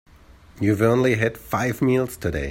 You've 0.59 0.81
only 0.81 1.13
had 1.13 1.37
five 1.37 1.79
meals 1.79 2.17
today. 2.17 2.39